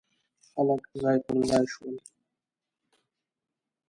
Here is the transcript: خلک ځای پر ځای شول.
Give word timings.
خلک 0.51 0.81
ځای 1.01 1.17
پر 1.25 1.37
ځای 1.49 1.65
شول. 1.73 1.95